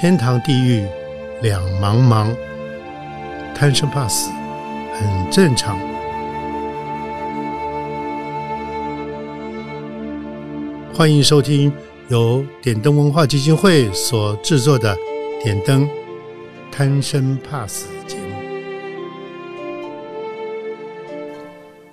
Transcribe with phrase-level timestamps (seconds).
[0.00, 0.82] 天堂地狱
[1.42, 2.34] 两茫茫，
[3.54, 4.30] 贪生怕死
[4.94, 5.78] 很正常。
[10.94, 11.70] 欢迎收听
[12.08, 14.96] 由点灯文化基金会所制作的
[15.44, 15.86] 《点灯
[16.72, 18.22] 贪生怕死》节目。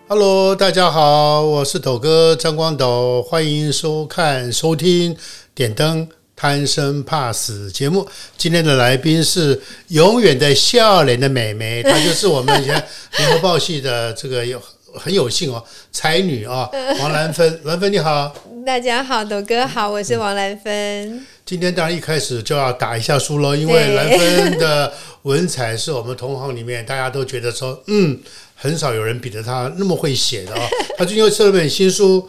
[0.08, 5.14] Hello，大家好，我是斗哥张光斗，欢迎收看、收听
[5.54, 8.08] 《点灯贪生怕死》节目。
[8.38, 12.82] 今天的来宾是永远的笑脸的美眉， 她就是我们以前
[13.18, 14.62] 联合报系的这个有
[14.94, 16.70] 很有幸哦，才女啊，
[17.02, 17.60] 王兰芬。
[17.64, 18.32] 兰芬你好，
[18.64, 21.26] 大家好，斗哥好，我是王兰芬。
[21.44, 28.20] 今天当然一开始就要打一下书喽，因为兰芬的文采是我们同行里面大家都觉得说，嗯，
[28.54, 30.62] 很少有人比得她那么会写的啊、
[30.98, 32.22] 她最近又出了本新书，《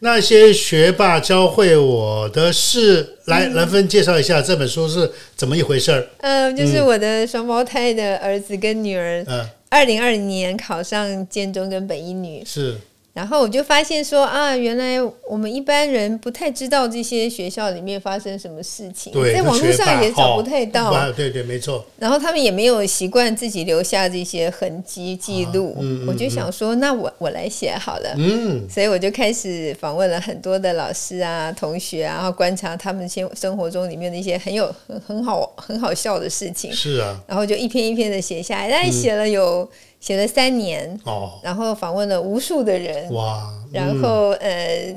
[0.00, 3.04] 那些学霸教会我的事》。
[3.26, 6.06] 来，兰芬介绍一下这本书是怎么一回事儿？
[6.18, 12.76] 嗯，就是我的双胞胎的儿子跟女儿，嗯、二零二零年考上建中跟北一女，是
[13.18, 28.14] 然后我就发现说啊，原来我们一般人不太知道这些学校里面发生什么事情，在网络上也找不太到，哦对对，没错，然后他们也没有习惯自己留下这些痕迹记录，嗯嗯我就想说，那我我来写好了。
[28.16, 39.68] 嗯，所以我就开始访问了很多的老师啊、同学啊，然后观察他们生生活中里面的一些很有很很好很好笑的事情，是啊，然后就一篇一篇的写下来，大概写了有、
[40.00, 44.94] 写了三年，哦，然后访问了无数的人，哇，然后呃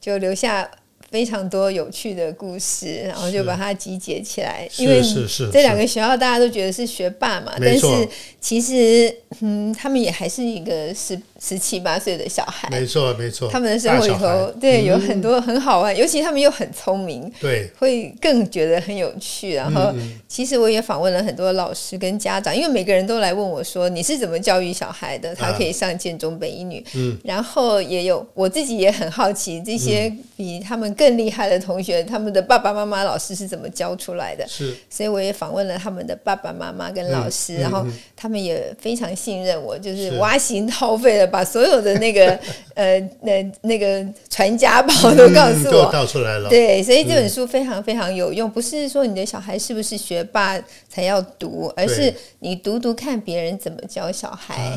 [0.00, 0.70] 就留下。
[1.10, 4.68] 非常多有趣的故事，然后就把它集结起来。
[4.76, 8.08] 因为是是这两个学校大家都觉得是学霸嘛，但是
[8.40, 12.68] 其实嗯，他们也还是一个十十七八岁的小孩。
[12.70, 19.54] 没错没错，他们的生活里头，对，有嗯很多很好玩，尤其他们又很聪明，对，会更觉得很有趣。
[19.54, 25.34] 然后，嗯其实我也访问了很多老师跟家长，因为每个人都来问我说：“你是怎么教育小孩的？
[25.34, 26.84] 他可以上建中北一女。
[26.94, 34.46] 嗯然后也有我自己也很好奇，这些比他们更厉害的同学，他们的爸爸妈妈、老师是怎么教出来的？
[34.48, 42.38] 是所以我也访问了他们的爸爸妈妈跟老师，嗯然后嗯他们也非常信任我，就是是挖心掏肺的把所有的那个
[42.74, 45.90] 呃那那个传家宝都告诉我。
[45.92, 54.76] 倒出来了，对，所以这本书非常非常有用，不是说你的小孩是不是学霸才要读，而是你读读看别人怎么教小孩。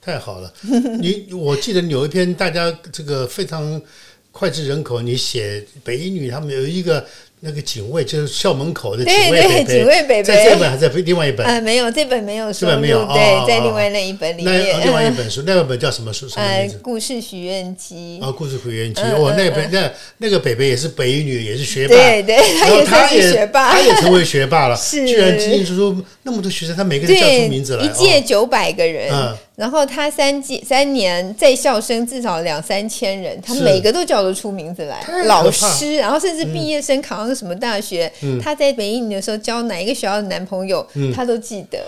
[0.00, 0.52] 太好了，
[1.00, 3.80] 你我记得有一篇大家这个非常
[4.32, 7.02] 脍炙人口，你写北一女他们有一个
[7.44, 16.26] 那个警卫，就是校门口的警卫北北，警卫北北在这本还在另外一本，呃，没有，这本没有收录，这本没有哦对，哦在另外那一本里面那面， 另外一本书，那个本叫什么书？
[16.26, 18.18] 什么呃名字？，故事许愿机。
[18.22, 19.02] 啊，故事许愿集。
[19.02, 21.94] 嗯哦，嗯那本那那个北北也是北一女，也是学霸。
[21.94, 24.74] 对对，他然后也学霸，他也成为学霸了。
[24.80, 27.84] 是居然进进出出那么多学生，他每个人叫对，出名字来。
[27.84, 41.78] 一届哦九百个人，嗯然后他三季三年在校生至少两三千人，他每个都叫得出名字来老师，然后甚至毕业生考上什么大学，嗯他在北一女的时候交哪一个学校的男朋友，他都记得。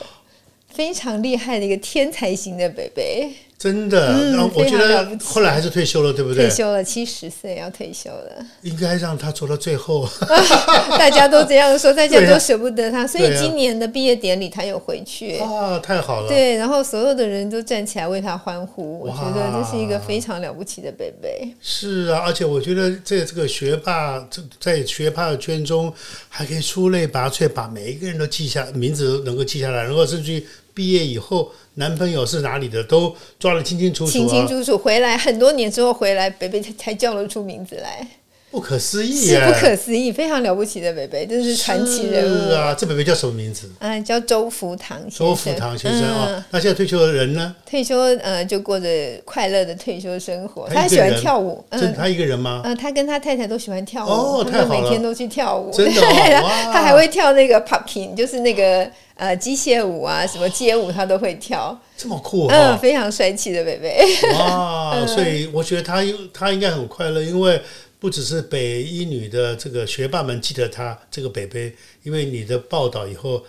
[0.73, 6.55] 非常厉害的一个天才型的北北，真的，嗯然后我觉得后来还是退休了，对不对退？
[6.55, 10.07] 休了，七十岁要退休了，应该让他做到最后。
[10.99, 15.39] 大家都这样说，大家都舍不得他， 所以今年的毕业典礼他有回去。
[15.39, 16.29] 啊，太好了！
[16.29, 21.49] 对，然后所有的人都站起来为他欢呼，我觉得这是一个非常了不起的贝贝。
[21.61, 25.93] 是啊，而且我觉得在这个学霸，这在学霸的圈中
[26.29, 38.07] 还可以出类拔萃，把每一个人都记下名字，能够记下来，然后甚至于毕业以后男朋友是哪里的都抓得清清楚楚、清清楚楚回来，很多年之后回来，北北才才叫得出名字来，
[38.57, 42.73] 不可思议是，不可思议，非常了不起的北北，这是传奇人物啊！
[42.73, 43.71] 这北北叫什么名字？
[43.81, 45.19] 嗯，叫周福堂先生。
[45.19, 47.55] 周福堂先生啊、嗯那现在退休的人呢？
[47.69, 48.89] 退休呃就过着
[49.27, 51.93] 快乐的退休生活，他他喜欢跳舞，嗯。
[51.95, 52.63] 他一个人吗？
[52.65, 56.01] 嗯，他跟他太太都喜欢跳舞，哦他每天都去跳舞，真的
[56.43, 64.03] 哇他还会跳那个 popping，就是那个呃机械舞啊，什么街舞他都会跳，这么酷哈、嗯，非常帅气的北北。
[64.33, 65.07] 哇！
[65.07, 66.03] 所以我觉得他
[66.33, 67.61] 他应该很快乐，因为
[68.07, 71.75] 不只是北一女的这个学霸们记得他这个北北，
[72.05, 73.43] 因为你的报道以后，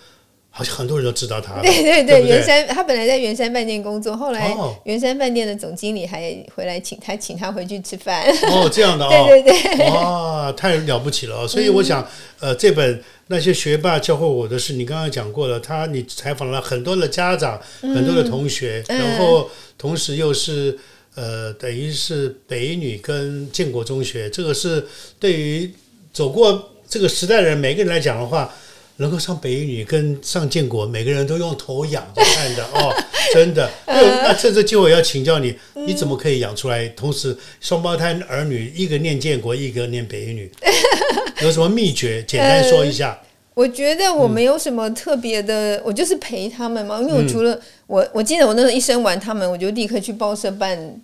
[0.49, 1.61] 好像很多人都知道他了。
[1.61, 8.25] 对对对不对圆山他本来在圆山饭店工作，后来哦圆山饭店的总经理还回来请他请他回去吃饭。
[8.49, 11.47] 哦，这样的 哦，对对对，哇，太了不起了哦！
[11.47, 12.03] 所以我想，
[12.39, 20.75] 呃，这本那些学霸教会我的事，你刚刚讲过了，他你采访了很多的家长、很多的同学，嗯然后同时又是
[21.17, 24.85] 呃，等于是北一女跟建国中学，这个是
[25.19, 25.73] 对于
[26.13, 28.53] 走过这个时代的人，每个人来讲的话，
[28.97, 32.93] 能够上北一女跟上建国，每个人都用头仰着看的哦，
[33.33, 33.67] 真的。
[33.87, 35.55] 那趁这机会要请教你，
[35.87, 36.87] 你怎么可以养出来？
[36.89, 40.51] 同时双胞胎儿女，一个念建国，一个念北一女，
[41.41, 42.23] 有什么秘诀？
[42.27, 43.19] 简单说一下。
[43.55, 46.99] 我觉得我没有什么特别的，我就是陪他们嘛。
[46.99, 51.01] 因为我除了我，我记得我那时候一生完他们，我就立刻去报社办。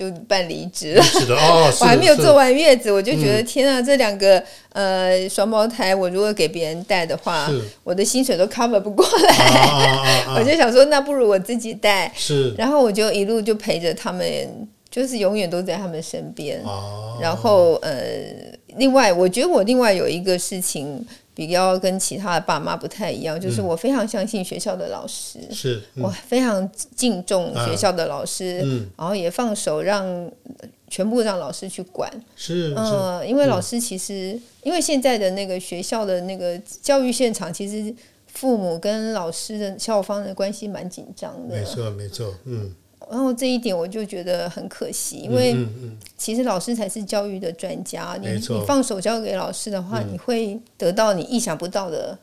[0.00, 4.42] 就办离职了， 是的哦，我还没有坐完月子，我就觉得天啊，这两个
[4.72, 7.50] 呃双胞胎，我如果给别人带的话，
[7.84, 12.10] 我的薪水都 cover 不过来， 我就想说，那不如我自己带。
[12.16, 14.26] 是，然后我就一路就陪着他们，
[14.90, 16.62] 就是永远都在他们身边。
[17.20, 17.92] 然后呃，
[18.76, 21.06] 另外我觉得我另外有一个事情。
[21.40, 28.58] 比较跟其他的爸妈不太一样，就是我非常相信学校的老师，是我非常敬重学校的老师，
[28.94, 30.30] 然后也放手让
[30.86, 37.94] 全部让老师去管，是嗯，因为老师其实因为现在的那个学校的那个教育现场，其实
[38.26, 42.74] 父母跟老师的校方的关系蛮紧张的，没错没错，嗯。
[43.10, 45.56] 然后这一点我就觉得很可惜，因为
[46.16, 48.16] 其实老师才是教育的专家。
[48.20, 52.16] 你你放手交给老师的话，你会得到你意想不到的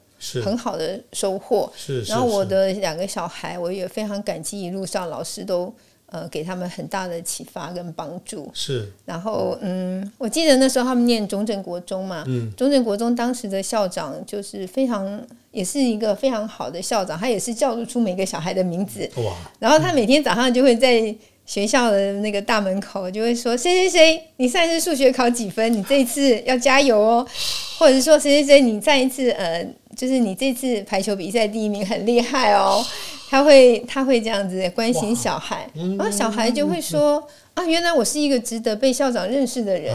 [0.44, 1.69] 很好的收获。
[1.75, 2.01] 是。
[2.04, 5.74] 然后我的两个小孩，我也非常感激一路上老师都。
[6.09, 8.50] 呃，给他们很大的启发跟帮助。
[8.54, 8.92] 是。
[9.06, 15.21] 然后，嗯，我记得那时候他们念中正国中嘛，嗯，中正国中当时的校长就是非常，
[15.51, 19.09] 也是一个非常好的校长，他也是叫得出每个小孩的名字。
[19.18, 19.33] 哇！
[19.59, 21.13] 然后他每天早上就会在
[21.45, 25.71] 学校的那个大门口就会说：“谁谁谁，你上一次数学考几分？
[25.74, 27.25] 你这一次要加油哦。”
[27.80, 29.65] 或者是说：“谁谁谁，你上一次呃，
[29.95, 32.83] 就是你这次排球比赛第一名很厉害哦。”
[33.30, 37.22] 他会他会这样子关心小孩，然后小孩就会说
[37.54, 39.94] 啊，原来我是一个值得被校长认识的人，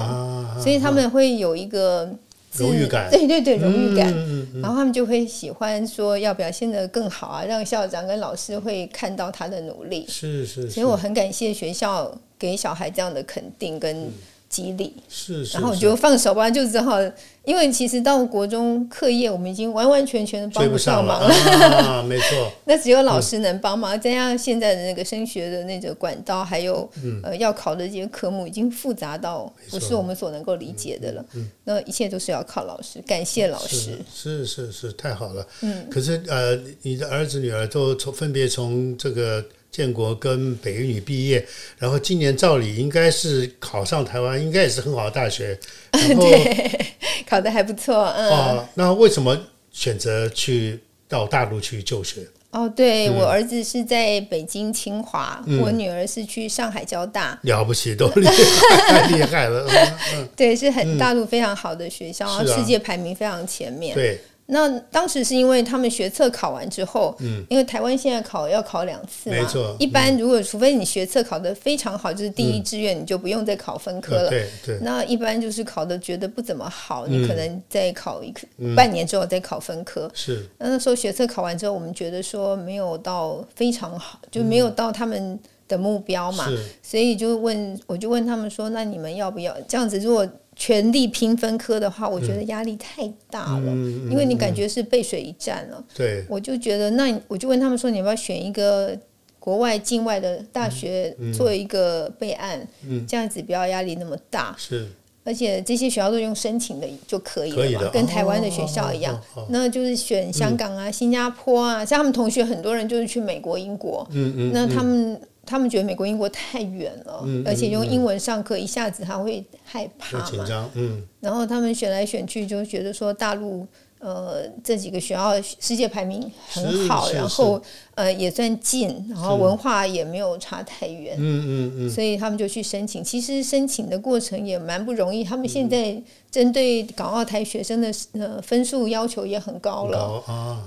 [0.60, 2.10] 所以他们会有一个
[2.52, 4.12] 荣誉感，对对对，荣誉感。
[4.60, 10.04] 然后他们就会喜欢说要表现的更好啊，让校长跟老师会看到他的努力。
[10.08, 14.10] 是是，所以我很感谢学校给小孩这样的肯定跟。
[14.52, 16.98] 激励是，然后我就放手吧，就只好，
[17.42, 22.52] 因为其实到国中课业，我们已经完完全全的帮不上忙了， 没错。
[22.66, 26.86] 那只有老师能帮忙，再加上现在的那个升学的那个管道，还有
[27.22, 31.24] 呃要考的这些科目，已经复杂到不是我们所能够理解的了。
[31.32, 33.98] 嗯那一切都是要靠老师，感谢老师。
[34.14, 35.46] 是是是，太好了。
[35.62, 39.42] 嗯，可是呃，你的儿子女儿都从分别从这个。
[39.72, 41.44] 建国跟北一女毕业，
[41.78, 45.58] 然后今年照理应该是考上台湾，应该也是很好的大学。
[45.90, 46.94] 对，
[47.26, 48.04] 考的还不错。
[48.14, 49.36] 嗯，那为什么
[49.72, 50.78] 选择去
[51.08, 52.20] 到大陆去就学？
[52.50, 57.38] 哦，对我儿子是在北京清华，我女儿是去上海交大。
[57.40, 59.66] 了不起，都厉害，太厉害了。
[60.36, 63.94] 对，是很大陆非常好的学校，世界排名非常前面。
[63.94, 64.20] 对。
[64.52, 69.74] 那当时是因为他们学测考完之后，嗯，因为台湾现在考要考两次嘛，没错。
[69.78, 74.28] 一般如果除非你学测考的非常好，就是第一志愿，你就不用再考分科了。
[74.28, 74.78] 对对。
[74.82, 78.34] 那一般就是考的觉得不怎么好，你可能再考一
[78.76, 80.10] 半年之后再考分科。
[80.12, 80.46] 是。
[80.58, 86.46] 那那时候学测考完之后，我们觉得说没有到非常好，就没有到他们的目标嘛，
[86.82, 89.98] 所以就问，我就问他们说，那你们要不要这样子？
[89.98, 93.72] 如果全力拼分科的话，我觉得压力太大了，
[94.10, 95.82] 因为你感觉是背水一战了。
[95.94, 98.96] 对，我就觉得那我就问他们说，你要不要选一个
[99.38, 102.66] 国外境外的大学做一个备案？
[103.08, 104.54] 这样子不要压力那么大。
[104.58, 104.86] 是，
[105.24, 109.18] 而且这些学校都用申请的就可以了嘛，跟台湾的学校一样。
[109.48, 114.06] 那就是选香港啊、新加坡啊，像他们同学很多人就是去美国、英国。
[114.10, 115.18] 嗯嗯，那他们。
[115.44, 120.30] 他们觉得美国、英国太远了，而且用英文上课，一下子他会害怕嘛。
[120.30, 121.02] 紧张，嗯。
[121.20, 123.66] 然后他们选来选去，就觉得说大陆。
[124.02, 127.62] 呃，这几个学校世界排名很好，然后
[127.94, 133.04] 呃也算近，然后文化也没有差太远，嗯嗯嗯，所以他们就去申请。
[133.04, 135.96] 其实申请的过程也蛮不容易，他们现在
[136.32, 140.20] 针对港澳台学生的呃分数要求也很高了，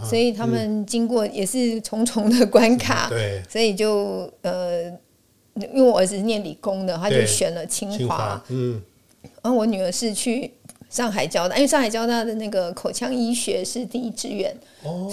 [0.10, 4.84] 所以他们经过也是重重的关卡，对，所以就呃，
[5.56, 8.82] 因为我儿子是念理工的，他就选了清华，嗯，
[9.42, 10.54] 然后我女儿是去。
[10.96, 14.56] 上海交大，因为上海交大的那个口腔医学是第一志愿，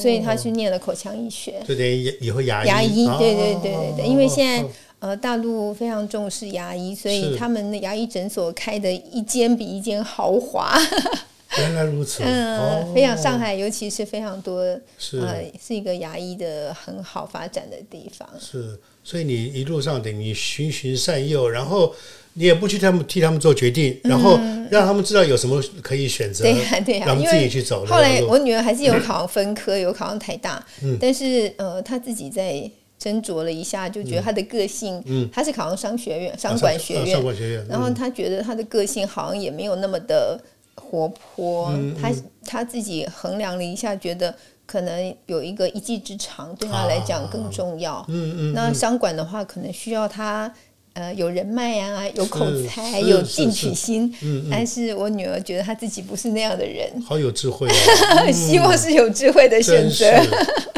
[0.00, 1.60] 所以他去念了口腔医学。
[1.66, 2.68] 就等于以后牙医。
[2.68, 4.64] 牙医，对对对对对，因为现在
[5.00, 10.72] 呃大陆非常重视牙医，所以他们的牙医诊所开的一间比一间豪华。
[11.58, 12.22] 原来如此。
[12.22, 14.64] 嗯，非常上海，尤其是非常多，
[14.98, 15.20] 是
[15.60, 18.28] 是一个牙医的很好发展的地方。
[18.38, 21.92] 是，所以你一路上等于循循善诱，然后。
[22.34, 24.38] 你也不去他们替他们做决定，然后
[24.70, 27.84] 让他们知道有什么可以选择，对呀对呀，让自己去走。
[27.84, 30.64] 后来我女儿还是有考上分科， 有考上台大，
[31.00, 32.70] 但是呃，她自己在
[33.00, 40.40] 斟酌了一下，就觉得她的个性，嗯，她是考上商学院、商管学院，商管学院，然后她觉得她的个性好像也没有那么的
[40.74, 42.10] 活泼，她
[42.46, 44.34] 她自己衡量了一下，觉得。
[44.64, 48.02] 可能有一个一技之长，对他来讲更重要。
[48.08, 48.52] 嗯嗯。
[48.54, 50.50] 那商管的话，可能需要他
[50.94, 54.12] 呃有人脉啊，有口才，有进取心。
[54.22, 54.48] 嗯嗯。
[54.50, 56.88] 但是我女儿觉得她自己不是那样的人。
[57.02, 58.30] 好有智慧啊！
[58.32, 60.06] 希望是有智慧的选择。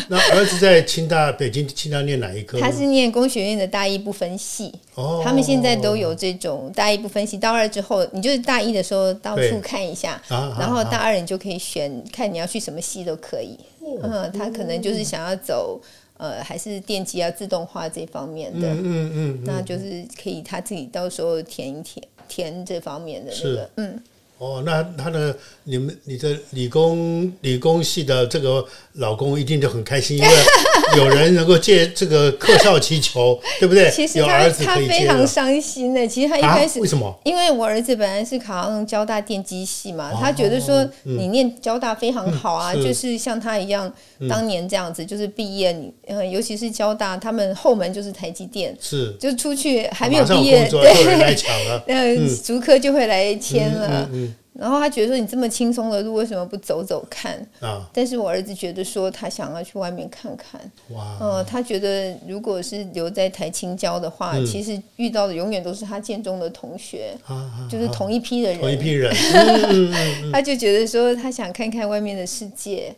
[0.09, 2.61] 那儿子在清大，北京清大念哪一科？
[2.61, 4.73] 他是念工学院的大一不分系。
[4.95, 5.23] 哦。
[5.25, 13.59] 他们现在都有这种大一不分系，大二之后，你就是大一的时候到处看一下，然后大二你就可以选，看你要去什么系都可以。
[14.03, 15.81] 嗯，他可能就是想要走，
[16.17, 24.03] 呃，还是电机啊、自动化这方面的，嗯嗯嗯，那就是可以他自己到时候填一填，填这方面的那个，嗯。
[24.39, 30.31] 哦，那他的你们你的理工理工系的这个老公一定就很开心，因为
[30.97, 33.91] 有人能够借这个客少祈求， 对不对？
[33.91, 36.07] 其实他他非常伤心的。
[36.07, 37.13] 其实他一开始为什么？
[37.25, 43.93] 因为我儿子本来是考上交大电机系嘛，他觉得说你念交大非常好啊，就是像他一样
[44.29, 45.77] 当年这样子，就是毕业
[46.31, 49.13] 尤其是交大，他们后门就是台积电，是。
[49.19, 51.35] 就出去还没有毕业，对，
[51.89, 54.09] 那竹科就会来签了。
[54.59, 57.35] 然后他觉得说你这么轻松的路为什么不走走看？
[57.61, 57.85] 啊！
[57.93, 60.61] 但是我儿子觉得说他想要去外面看看。
[60.91, 61.17] 哇！
[61.21, 67.17] 呃，他觉得如果是留在台青教的话，其实遇到的永远都是他建中的同学，
[67.69, 68.61] 就是同一批的人。
[68.61, 69.13] 同一批人。
[70.33, 72.95] 他就觉得说他想看看外面的世界。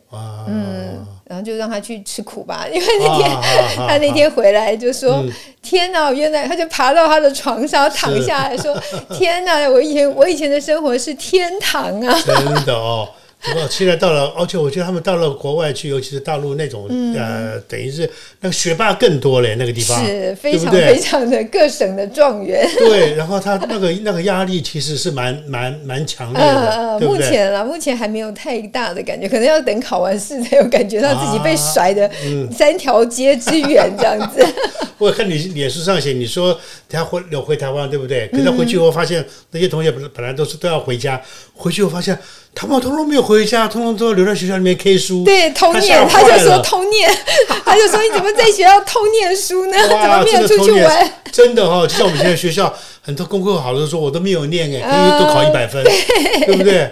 [0.47, 1.05] 嗯。
[1.29, 3.29] 然后就让他去吃苦吧， 因为那天
[3.75, 5.21] 他那天回来就说
[5.61, 8.73] ：“天哪，原来他就爬到他的床上躺下来说：
[9.09, 13.09] 天哪，我以前我以前的生活是天堂啊！”真的哦。
[13.39, 18.09] 不过现在到了，而且我觉得他们到了国外去，尤其是大陆那种，呃，等于是
[18.41, 22.67] 那个学霸更多嘞，那个地方是非常非常的各省的状元。
[22.77, 32.09] 对，然后他那个 那个压力其实是蛮蛮蛮强烈的，目前啊，目前还没有太大的感觉，可能要等考完试才有感觉到自己被甩的
[32.51, 34.43] 三条街之远这样子。
[34.97, 38.27] 我看你脸书上写，你说他回有回台湾，对不对？
[38.29, 41.21] 可是回去后发现那些同学本本来都是都要回家，
[41.57, 42.17] 回去我发现。
[42.59, 45.23] 他们通通没有回家，通通都留在学校里面 K 书。
[45.23, 47.07] 对，偷念，他就说偷念，
[47.63, 49.77] 他就说你怎么在学校偷念书呢？
[49.87, 51.13] 怎么没有出去玩？
[51.31, 52.73] 真的哈，就像我们现在学校
[53.03, 56.91] 很多功课好的说我都没有念哎，因为都考一百分，对不对？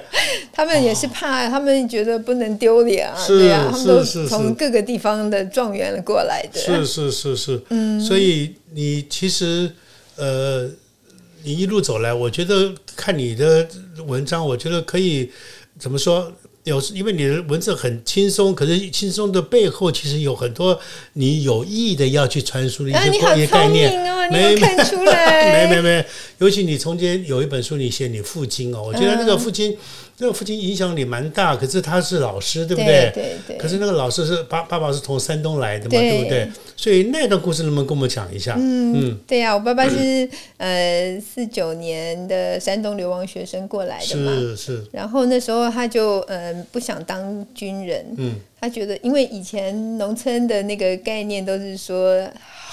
[0.53, 6.59] 他们也是怕，他们觉得不能丢脸啊，对呀，他们都是从各个地方的状元过来的。
[6.59, 9.71] 是是是是，嗯，所以你其实
[10.15, 10.69] 呃。
[11.45, 13.67] 你一路走来，我觉得看你的
[14.07, 15.31] 文章，我觉得可以
[15.79, 16.33] 怎么说？
[16.63, 20.79] 有因为你的文字很轻松，可是轻松的背后其实有很多
[21.13, 23.93] 你有意的要去传输的一些关于概念。
[24.31, 26.05] 没看出来，没 没没。
[26.39, 29.77] 尤其你中间有一本书，你写你父亲哦，我觉得那个父亲。
[30.17, 33.11] 这个父亲影响力蛮大，可是他是老师，对不对？
[33.13, 33.57] 对对。
[33.57, 36.49] 可是那个老师是爸爸爸是从山东来的嘛，对不对？
[36.77, 38.55] 所以那段故事能不能跟我们讲一下？
[38.57, 44.85] 嗯嗯，对呀，我爸爸是呃四九年的山东流亡学生过来的嘛，是是。
[44.91, 52.25] 然后那时候他就嗯不想当军人，嗯，他觉得因为以前农村的那个概念都是说。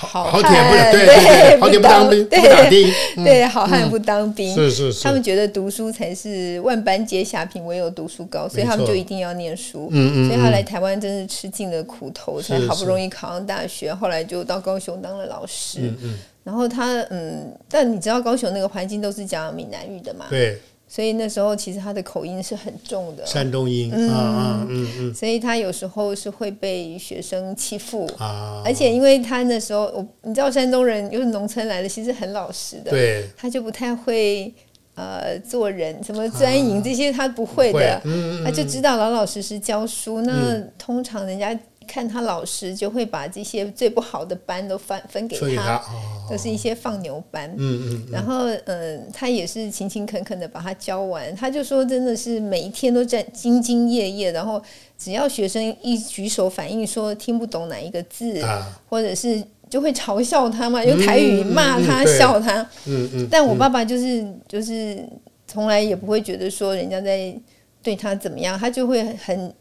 [0.07, 2.93] 好汉不对对，好不当兵，不打兵，
[3.25, 5.03] 对，好汉不当兵，是是是。
[5.03, 9.89] 他们觉得读书才是万般皆下品，唯有读书高，所以他们就一定要念书。
[9.93, 10.29] 嗯嗯。
[10.29, 15.79] 所以他来台湾真是吃尽了苦头，才好不容易考上大学，后来就到高雄当了老师。
[15.81, 16.19] 嗯嗯。
[16.45, 20.27] 然后他嗯，但你知道高雄那个环境都是讲闽南语的嘛？
[20.29, 20.59] 对。
[20.95, 24.11] 所以那时候其实他的口音是很重的，山东音，嗯。
[24.11, 28.07] 嗯嗯嗯，所以他有时候是会被学生欺负。
[28.19, 34.53] 啊，而且因为他那时候，我你知道山东人又是农村来的，其实很老实的，对，他就不太会
[34.95, 38.03] 呃做人，什么钻营这些他不会的，
[38.45, 40.21] 他就知道老老实实教书。
[40.21, 41.59] 那通常人家。
[41.83, 45.83] 看他老师，就会把这些最不好的班都分分给他，
[46.31, 47.53] 都是一些放牛班。
[47.57, 48.09] 嗯嗯。
[48.11, 51.35] 然后，嗯，他也是勤勤恳恳的把他教完。
[51.35, 54.33] 他就说，真的是每一天都在兢兢业业。
[54.33, 54.63] 然后，
[54.97, 58.43] 只要学生一举手反映说听不懂哪一个字，
[58.89, 62.63] 或者是就会嘲笑他嘛，用台语骂他、笑他。
[62.87, 63.29] 嗯嗯。
[63.31, 65.05] 但我爸爸就是就是
[65.47, 67.35] 从来也不会觉得说人家在
[67.83, 69.53] 对他怎么样，他就会很。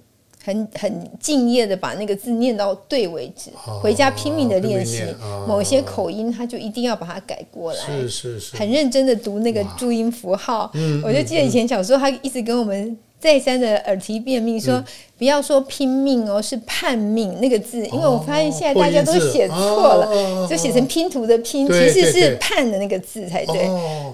[0.43, 5.03] 很很敬业的把那个字念到对为止，回家拼命的练习
[5.47, 10.71] 某些口音，他就一定要把它改过来，是是是，很认真的读那个注音符号。
[11.03, 14.83] 我就记得以前小时候，他一直跟我们再三的耳提面命说，
[15.19, 23.61] 不要说拼命哦，是叛命那个字，因为我发现现在大家都写错了，就写成拼图的拼，其实是叛的那个字才对。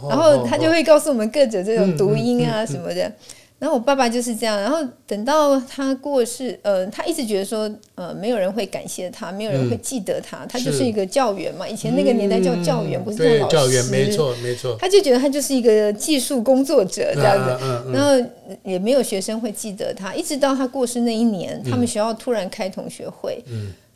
[0.10, 3.10] 然后他就会告诉我们各种这种读音啊什么的。
[3.60, 11.68] 然后我爸爸就是这样，然后等到他过世，呃，他一直觉得说，呃，没有人会感谢他，没有人会记得他，他就是一个教员嘛。
[11.68, 13.56] 以前那个年代叫教员，不是叫老师。
[13.56, 14.78] 教员没错没错。
[14.80, 18.30] 他就觉得他就是一个技术工作者这样子，然后
[18.64, 23.44] 也没有学生会记得他，一直到他过世那一年，他们学校突然开同学会。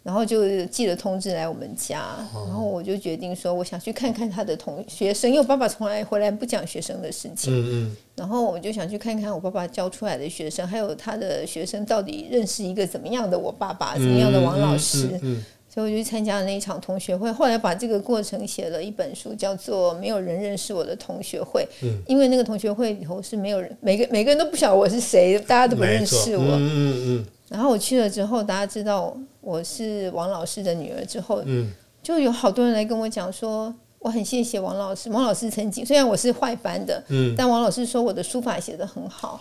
[0.03, 2.03] 然后就寄了通知来我们家，
[2.33, 7.53] 然后我就决定说，我想去看看他的同学生，因为我爸爸从来回来不讲学生的事情。
[7.53, 7.95] 嗯嗯。
[8.15, 15.07] 然后我就想去看看我爸爸教出来的学生，还有他的学生到底认识一个怎么样的我爸爸，怎么样的王老师。
[15.13, 15.45] 嗯嗯。
[15.73, 21.61] 所以我就去参加了那一场同学会，后来把这个过程写了一本书，叫做《没有人认识我的同学会》。
[21.83, 22.01] 嗯。
[22.07, 26.43] 因为那个同学会里头是没有人，每个每个人都不晓得我是谁，大家都不认识我。
[26.43, 27.25] 嗯嗯嗯。
[27.49, 31.69] 然后我去了之后，大家知道我是王老师的女儿之后，嗯，
[32.03, 35.09] 就有好多人来跟我讲说，我很谢谢王老师。
[35.09, 39.39] 王老师曾经虽然我是坏班的，嗯，但王老师说我的书法写得很好，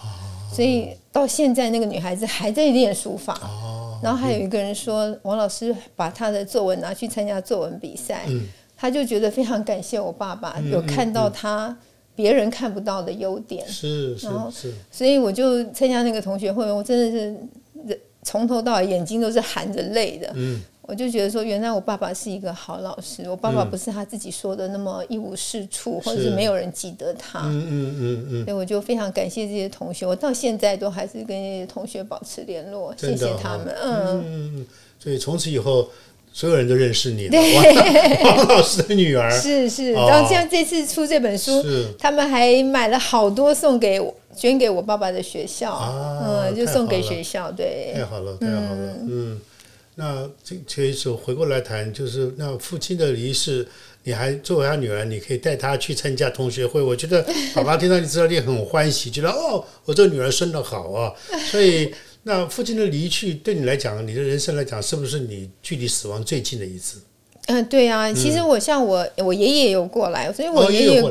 [0.51, 3.39] 所以到现在那个女孩子还在练书法。
[4.03, 8.27] 然后还有一个人说，王老师把他的作文拿去参加作文比赛，
[8.75, 11.77] 他就觉得非常感谢我爸爸，有看到他
[12.15, 13.69] 别人看不到的优点。
[13.69, 17.37] 是是是，所以我就参加那个同学会，我真的是。
[18.23, 20.35] 从头到尾眼睛都是含着泪的，
[20.83, 23.23] 我就觉得说，原来我爸爸是一个好老师。
[23.29, 27.43] 我爸爸不是他自己说的那么一无是处，或者是没有人记得他。
[27.45, 28.45] 嗯嗯嗯嗯。
[28.45, 33.69] 所以我就非常感谢这些同学，我到现在都还是跟这些同学保持联络，谢谢他们。
[33.83, 34.25] 嗯
[34.57, 34.67] 嗯。
[34.99, 35.89] 所以从此以后，
[36.33, 37.39] 所有人都认识你了。
[38.25, 39.93] 王老师的女儿是是。
[39.93, 41.63] 然后像这次出这本书，
[41.99, 44.13] 他们还买了好多送给我。
[44.37, 45.75] 捐给我爸爸的学校，
[46.23, 49.41] 嗯，就送给学校，对，太好了，太好了，嗯，
[49.97, 53.67] 那这这时候回过来谈，就是那父亲的离世，
[54.05, 61.13] 你还作为他女儿，你可以带他去参加同学会，我觉得爸爸听到你知道你很欢喜，觉得哦，我这个女儿生的好啊，
[61.51, 67.01] 所以那父亲的离去对你来讲，你的人生来讲，是不是你距离死亡最近的一次？
[67.49, 71.03] 嗯，对啊，其实我像我我爷爷有过来，所以我爷爷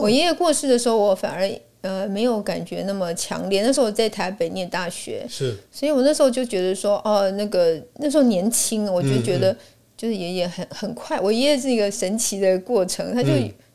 [0.00, 1.50] 我爷爷过世的时候，我反而。
[1.80, 3.62] 呃，没有感觉那么强烈。
[3.62, 9.56] 那时候我在台北念大学，是，所以我那时候就觉得说，哦，那个那时候年轻，我就觉得
[9.96, 11.20] 就是爷爷很很快。
[11.20, 13.30] 我爷爷是一个神奇的过程，他就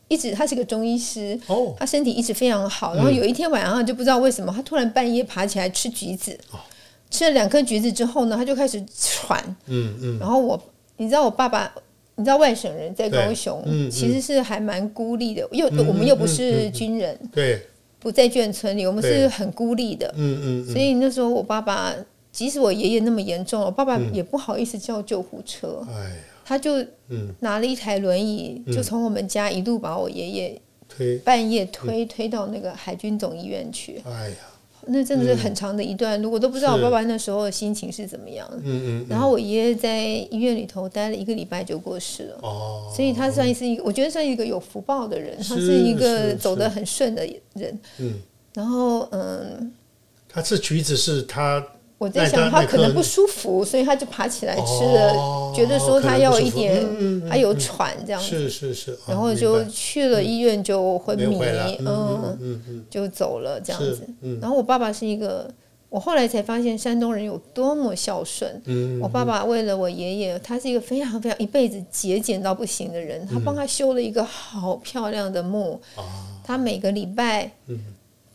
[0.08, 2.94] 一直他是个中医师，哦，他身体一直非常好。
[2.94, 6.38] 然后有一天晚上就不知道为什么，他突然半夜爬起来吃橘子，
[7.10, 10.18] 吃了两颗橘子之后呢，他就开始喘，嗯嗯。
[10.18, 10.62] 然后我，
[10.98, 11.74] 你知道我爸爸，
[12.16, 17.62] 你知道外省人在高雄，其实是还蛮孤立的，又我们又不是军人，对。
[18.04, 20.12] 不在眷村里，我们是很孤立的。
[20.14, 20.66] 嗯嗯。
[20.70, 21.90] 所以那时候我爸爸，
[22.30, 25.82] 即使我爷爷那么严重，我爸爸也不好意思叫救护车。
[25.88, 26.12] 哎
[26.46, 26.84] 他就
[27.40, 34.02] 拿了一台轮椅，就从我们家一路把我爷爷推半夜推推到那个海军总医院去。
[34.04, 34.36] 哎呀。
[34.86, 38.48] 那真的是很长的一段路，我都不知道我爸爸那时候的心情是怎么样。
[38.62, 39.06] 嗯嗯。
[39.08, 42.38] 然后我爷爷在医院里头待了一个礼拜就过世了。
[42.42, 42.92] 哦。
[42.94, 47.78] 所以他算是一个，我觉得算一个有福报的人，他是一个走得很顺的人。
[47.98, 48.14] 嗯。
[48.54, 49.72] 然后嗯。
[50.28, 51.64] 他吃橘子是他。
[51.96, 56.84] 我在想他可能不舒服，所以他就爬起来吃了，觉得说他要一点，
[57.28, 61.38] 还有喘这样子，是是是，然后就去了医院就昏迷，
[61.80, 64.06] 嗯嗯就走了这样子。
[64.40, 65.48] 然后我爸爸是一个，
[65.88, 68.60] 我后来才发现山东人有多么孝顺。
[69.00, 75.80] 我爸爸为了我爷爷，他是一个非常非常一辈子节俭到不行的人，他帮他修了一个好漂亮的墓，
[76.42, 77.52] 他每个礼拜。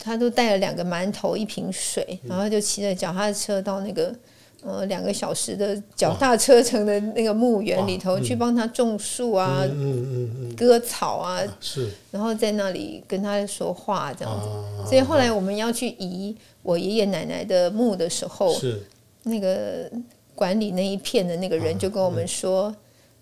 [0.02, 4.16] 他都带了两个馒头，一瓶水，然后就骑着脚踏车到那个
[4.64, 14.90] 呃两个小时的脚踏车程的那个墓园里头去帮他种树啊，嗯嗯嗯割草啊，是，然后在那里跟他说话这样子。
[14.90, 16.34] 所以后来我们要去移
[16.64, 18.82] 我爷爷奶奶的墓的时候，是。
[19.24, 19.92] 那个
[20.34, 22.74] 管理那一片的那个人就跟我们说，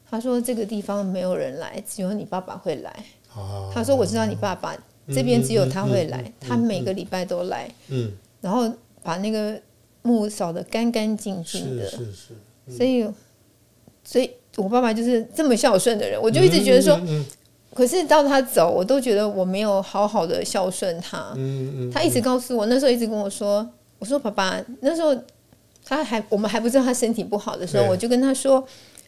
[0.09, 2.95] 他说这个地方没有人来，只有你爸爸会来。
[3.73, 4.77] 他说我知道你爸爸。
[5.13, 8.69] 这边只有他会来，他每个礼拜都来，嗯，然后
[9.01, 9.59] 把那个
[10.01, 13.07] 墓扫得干干净净的，是是，所以，
[14.03, 16.99] 所以我爸爸就是这么孝顺的人，我就一直觉得说，
[17.73, 23.67] 可是到他走，我都觉得我没有好好的孝顺他，嗯嗯，他一直告诉我，那时候一直跟我说，
[23.99, 25.15] 我说爸爸，那时候
[25.85, 28.65] 他还我们还不知道他身体不好的时候，我就跟他说：“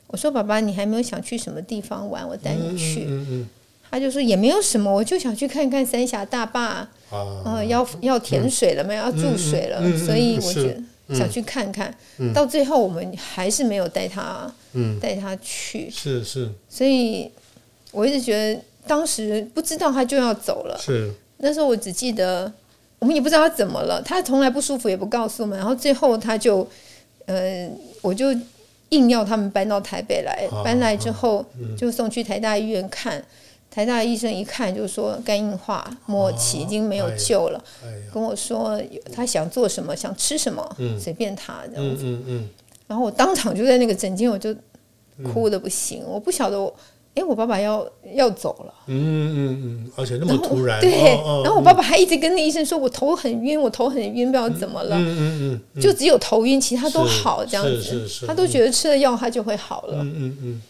[0.08, 3.48] 我说爸爸，你还没有想去什么地方玩，我带你去。”嗯嗯。
[3.90, 6.88] 他就说也没有什么，我就想去看看三峡大坝。
[7.10, 7.64] 啊。
[7.68, 9.04] 要要填水了没有？
[9.04, 10.64] 要注水了，所以我觉
[11.08, 11.94] 得想去看看。
[12.34, 15.90] 到最后我们还是没有带他，嗯带他去。
[15.90, 16.50] 是是。
[16.70, 17.32] 所以
[17.92, 20.78] 我一直觉得当时不知道他就要走了。
[20.80, 21.14] 是。
[21.38, 22.52] 那时候我只记得。
[23.00, 26.68] 我们也不知道他怎么了，他从来不舒服也不告诉我们，然后最后他就，
[27.28, 27.66] 呃，
[28.02, 28.26] 我就
[28.90, 31.46] 硬要他们搬到台北来，搬来之后
[31.78, 33.24] 就送去台大医院看，
[33.72, 37.64] 台大医生一看就说肝硬化末期已经没有救了，
[38.14, 42.18] 跟我说他想做什么想吃什么随便他这样子，
[42.88, 44.54] 然后我当场就在那个诊间我就
[45.24, 46.74] 哭的不行，我不晓得。
[47.16, 48.74] 哎，我爸爸要要走了。
[48.86, 50.80] 嗯嗯嗯，而且那么突然。
[50.80, 50.92] 对，
[51.44, 58.08] 然后我爸爸还一直跟那医生说：“我头很晕，我头很晕，不知道怎么了。”嗯嗯嗯，就只有头晕，其他都好这样子。
[58.28, 59.98] 他都觉得吃了药他就会好了。
[60.04, 60.62] 嗯嗯嗯。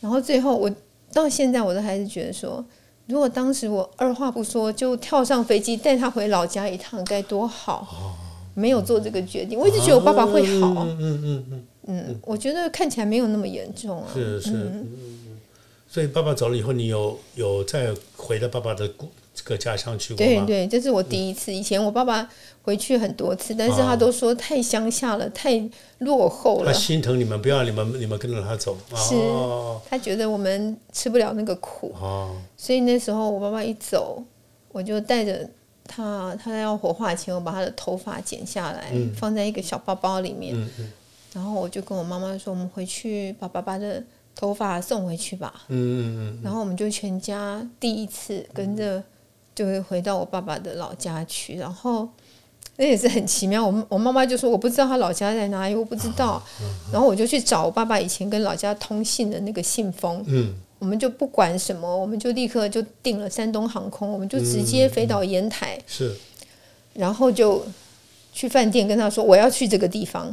[0.00, 0.70] 然后最后我
[1.12, 2.64] 到现在我都还是觉得说，
[3.06, 8.16] 如果当时我二话不说就跳上飞机带他回老家一趟，该多好。
[8.52, 10.84] 没有做这个决定，我一直觉得我爸爸会好。
[10.84, 11.66] 嗯嗯嗯嗯。
[11.86, 14.06] 嗯，我觉得看起来没有那么严重啊。
[14.12, 14.84] 是是。
[15.88, 20.44] 所以爸爸走了以后，你有有再回到爸爸的故这个家乡去过吗？
[20.44, 21.52] 对对，这是我第一次。
[21.52, 22.28] 以前我爸爸
[22.62, 25.62] 回去很多次，但是他都说太乡下了，太
[25.98, 26.72] 落后了。
[26.72, 28.76] 他心疼你们，不要你们你们跟着他走。
[28.94, 29.14] 是，
[29.88, 31.94] 他觉得我们吃不了那个苦。
[32.00, 32.36] 哦。
[32.56, 34.22] 所以那时候我爸爸一走，
[34.72, 35.48] 我就带着
[35.84, 40.54] 他，他要火化前，我把他的头发剪下来，放在一个小包包里面。
[40.54, 40.92] 嗯嗯。
[41.32, 45.52] 然后我就跟我妈妈说：“我们回去把爸爸的。”头发送回去吧。
[45.68, 46.40] 嗯嗯嗯。
[46.42, 49.02] 然后我们就全家第一次跟着，
[49.54, 51.56] 就会回到我爸爸的老家去。
[51.56, 52.08] 然后
[52.76, 53.66] 那也是很奇妙。
[53.66, 56.42] 我我妈妈就说我不知道他老家在哪里，我不知道。
[56.92, 60.24] 然后我就去找我爸爸以前跟老家通信的那个信封。
[60.26, 60.54] 嗯。
[60.78, 65.78] 我们就不管什么，我们就立刻就订了山东航空，我们就直接飞到烟台。
[65.86, 66.16] 是。
[66.94, 67.64] 然后就。
[68.32, 70.24] 去饭店跟他说我要去这个地方，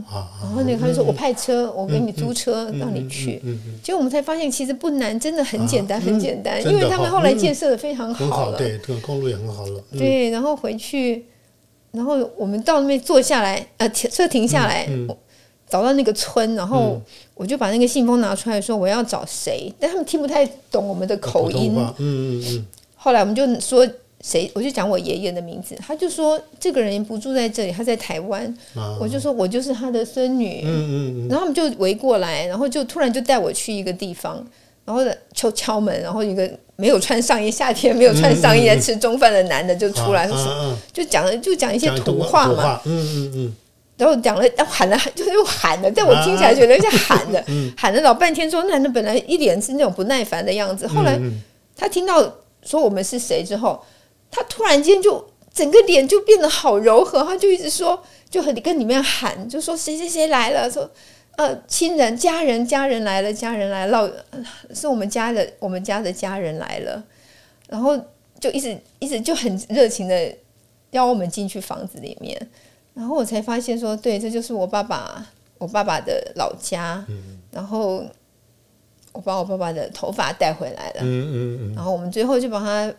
[0.41, 3.41] 然后那个他就说我派车，我给你租车让你去。
[3.83, 9.83] 结果我们才发现其实不难，真的很简单，很简单，因为他们后来建设的非常好了，对，这个公路也很好了。
[9.97, 11.25] 对，然后回去，
[11.91, 14.87] 然后我们到那边坐下来，呃，车停下来，
[15.67, 17.01] 找到那个村，然后
[17.33, 21.73] 我就把那个信封拿出来说我要找谁，但他们听不太懂我们的口音。
[21.75, 22.65] 嗯嗯嗯。
[22.95, 23.85] 后来我们就说。
[24.21, 24.51] 谁？
[24.55, 28.51] 我就讲我爷爷的名字，他就说这个人不住在这里，他在台湾。
[28.99, 30.63] 我就说我就是他的孙女。
[30.65, 31.27] 嗯嗯嗯。
[31.29, 34.43] 然后他们就围过来，然后就突然就带我去一个地方，
[34.85, 35.03] 然后
[35.33, 42.81] 敲敲门，然后一个没有穿上衣、夏天没有穿上衣在吃中饭的男的就出来，说就讲了就讲一些土话嘛。
[42.85, 43.55] 嗯嗯嗯。
[43.97, 47.43] 然后讲了，喊了， 就是又喊了，在我听起来觉得像喊的，
[47.77, 51.19] 喊了老半天，说男的本来一脸是那种不耐烦的样子，后来
[51.75, 53.79] 他听到说我们是谁之后。
[54.29, 60.87] 他突然间就整个脸就变得好柔和，他就一直说，就很跟里面喊，就说谁谁谁来了，说
[61.35, 64.11] 呃亲人家人家人来了，家人来了，
[64.73, 67.03] 是我们家的我们家的家人来了，
[67.67, 67.97] 然后
[68.39, 70.31] 就一直一直就很热情的
[70.91, 72.39] 邀我们进去房子里面，
[72.93, 75.25] 然后我才发现说，对，这就是我爸爸
[75.57, 77.03] 我爸爸的老家，
[77.51, 78.05] 然后
[79.13, 82.93] 我把我爸爸的头发带回来了，嗯嗯嗯，然后我们最后就把他。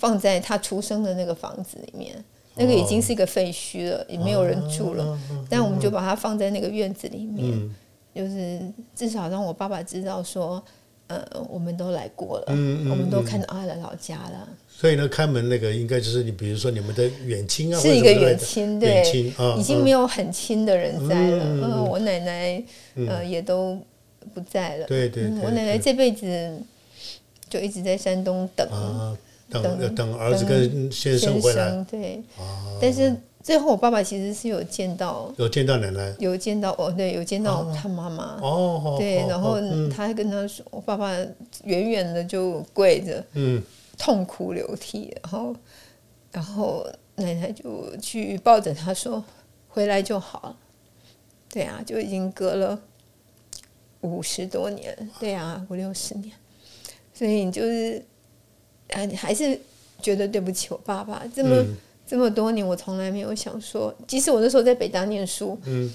[0.00, 2.16] 放在他出生的那个房子里面，
[2.54, 5.18] 那个已经是一个废墟了，也没有人住了。
[5.50, 7.70] 但我们就把它放在那个院子里面，
[8.14, 8.58] 就是
[8.96, 10.62] 至少让我爸爸知道说，
[11.08, 14.48] 呃，我们都来过了，我们都看到他的老家了。
[14.68, 19.02] 所以呢，开门那个应该就是你，比如说你们的远亲啊，是一个远亲，对，
[19.58, 21.44] 已经没有很亲的人在了。
[21.44, 22.64] 嗯，我奶奶
[23.06, 23.78] 呃也都
[24.32, 24.86] 不在了。
[24.86, 26.58] 对对，我奶奶这辈子
[27.50, 28.66] 就一直在山东等。
[29.50, 32.22] 等等儿子跟先生回来，对，
[32.80, 39.58] 但是最后我爸爸其实是有见到，有见到奶奶，有见到哦，对，有见到他妈妈，哦，对，然后
[39.90, 41.12] 他还跟他说，我爸爸
[41.64, 43.60] 远远的就跪着，嗯，
[43.98, 45.56] 痛哭流涕，然后，
[46.30, 46.86] 然后
[47.16, 49.24] 奶奶就去抱着他说，
[49.68, 50.56] 回来就好了，
[51.48, 52.78] 对啊，就已经隔了
[54.02, 56.30] 五十多年，对啊，五六十年，
[57.12, 58.04] 所以你就是。
[58.92, 59.58] 啊，你还是
[60.00, 61.64] 觉得对不起我爸爸，这么
[62.06, 65.92] 这么多年，我从来没有想说，即使我那时候在北大念书，嗯，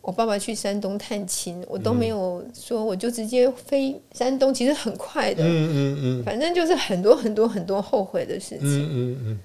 [0.00, 9.40] 我爸爸去山东探亲，我都没有说，我就直接飞山东，其实很快的，嗯嗯嗯，反正就是很多很多很多后悔的事情，嗯嗯嗯，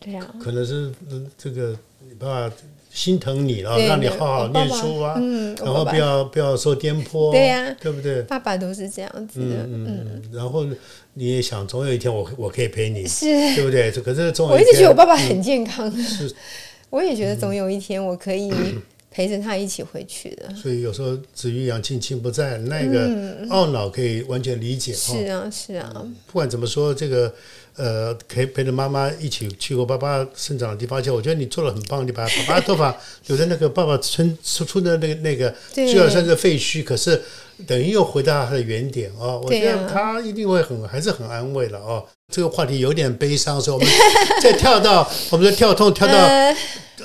[0.00, 0.92] 对呀，可能是
[1.38, 2.54] 这个你爸爸
[2.94, 5.20] 心疼你了，让你好好念书啊，
[5.62, 8.22] 然后不要不要受颠簸，对呀，对不对？
[8.22, 10.64] 爸爸都是这样子的，嗯，然后
[11.14, 13.26] 你也想总有一天我我可以陪你，是，
[13.56, 13.90] 对不对？
[13.90, 16.32] 可是总我一直觉得我爸爸很健康，是，
[16.88, 18.52] 我也觉得总有一天我可以
[19.14, 20.52] 陪着他一起回去的。
[20.56, 23.08] 所以有时候子欲养亲亲不在，那个
[23.46, 27.32] 懊恼可以完全理解，是啊是啊，不管怎么说这个。
[27.76, 32.96] 呃，可以陪着妈妈一起去过爸爸生长的地方，而且我觉得你做的很棒，你把爸爸的头发
[33.26, 37.20] 留在那个爸爸村出出的那个那个，虽然算是废墟，可是
[37.66, 39.42] 等于又回到他的原点哦。
[39.44, 42.06] 我觉得他一定会很还是很安慰了哦。
[42.32, 43.92] 这个话题有点悲伤，所以我们
[44.40, 46.14] 再跳到，我们再跳痛跳到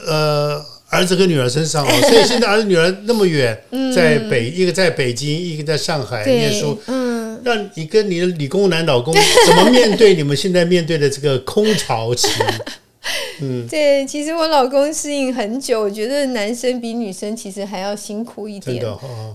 [0.05, 1.89] 呃儿子跟女儿身上哦。
[2.09, 3.57] 所以现在儿子女儿那么远，
[3.95, 6.77] 在北一个在北京，一个在上海念书。
[6.87, 7.09] 嗯
[7.41, 9.13] 让你跟你的理工男老公
[9.47, 12.27] 怎么面对你们现在面对的这个空巢期？
[13.41, 18.83] 嗯，对，其实我老公适应很久，我觉得男生比女生其实还要辛苦一点。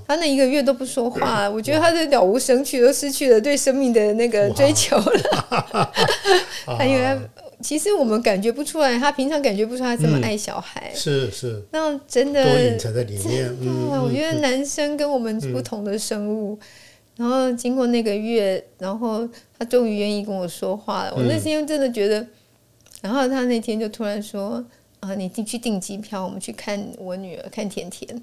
[0.07, 5.91] 他那一个月都不说话，我觉得他的了无生趣，都失去了对生命的那个追求了。
[6.67, 7.19] 他因为
[7.65, 10.93] 其实我们感觉不出来，他平常感觉不出来这么爱小孩。
[10.95, 13.57] 是是，那真的多隐藏在里面。
[13.63, 16.59] 嗯，我觉得男生跟我们不同的生物。
[17.17, 19.27] 然后经过那个月，然后
[19.59, 21.15] 他终于愿意跟我说话了。
[21.17, 22.27] 我那天真的觉得，
[23.01, 24.63] 然后他那天就突然说
[25.01, 28.23] ：“啊，你去订机票，我们去看我女儿，看甜甜。”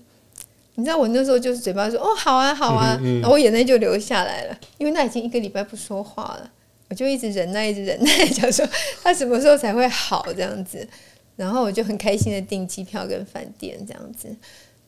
[0.75, 6.51] 你知道我那时候就是嘴巴说：“哦，好啊，好啊。”然后我眼泪就流下来了，因为那已经一个礼拜不说话了，
[6.91, 8.67] 我就一直忍耐，一直忍耐，想说
[9.01, 10.85] 他什么时候才会好这样子。
[11.37, 14.27] 然后我就很开心的订机票跟饭店这样子。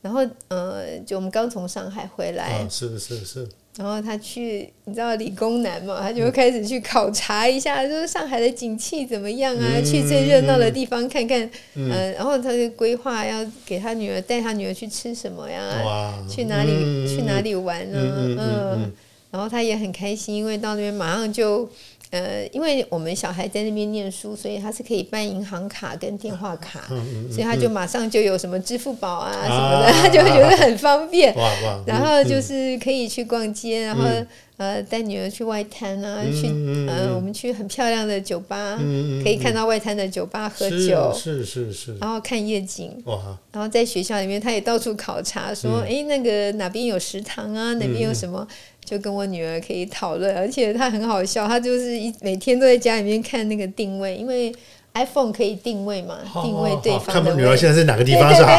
[0.02, 3.48] 然后呃，就我们刚从上海回来，是是是。
[3.78, 6.02] 然后他去，你知道理工男嘛？
[6.02, 9.80] 他就开始去考察一下，就是上海的景气怎么样啊？
[9.80, 11.50] 去最热闹的地方看看。
[11.76, 16.22] 嗯，然后他就规划要给他女儿带他女儿去吃什么呀？
[16.30, 17.98] 去哪里去哪里玩呢？
[18.38, 18.92] 嗯，
[19.32, 21.68] 然后他也很开心，因为到那边马上就。
[22.14, 26.82] 呃，因为我们小孩在那边念书，所以他是可以办银行卡跟电话卡，
[27.32, 31.34] 所以他就马上就有什么支付宝啊什么的，他就会觉得很方便。
[31.88, 34.04] 然后就是可以去逛街，然后
[34.58, 36.46] 呃带女儿去外滩啊，去
[36.88, 38.78] 呃我们去很漂亮的酒吧，
[39.24, 43.02] 可以看到外滩的酒吧喝酒，是是是，然后看夜景。
[43.06, 43.36] 哇！
[43.52, 48.48] 然后在学校里面，他也到处考察，说哎那个哪边有食堂啊，哪边有什么。
[48.84, 54.54] 就跟我女儿可以讨论，而且她很好笑，她就是一每天都在家里面看那个定位，因为
[54.94, 57.16] iPhone 可以定位嘛，定位对方。
[57.16, 58.56] 看我女儿现在在哪个地方是吧？